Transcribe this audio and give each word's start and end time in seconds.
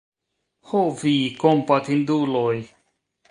Ho, 0.69 0.79
vi 1.01 1.13
kompatinduloj! 1.45 2.57